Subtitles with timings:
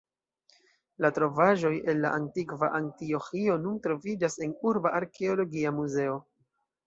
[1.05, 6.17] La trovaĵoj el la antikva Antioĥio nun troviĝas en urba arkeologia muzeo.